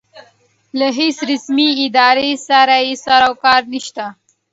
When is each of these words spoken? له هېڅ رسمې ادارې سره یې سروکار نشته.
له 0.79 0.87
هېڅ 0.97 1.17
رسمې 1.29 1.67
ادارې 1.85 2.31
سره 2.47 2.75
یې 2.85 2.93
سروکار 3.05 3.61
نشته. 3.73 4.05